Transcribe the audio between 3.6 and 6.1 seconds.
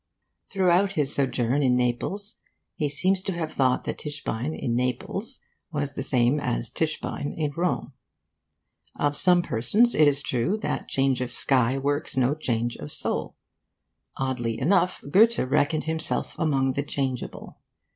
that Tischbein in Naples was the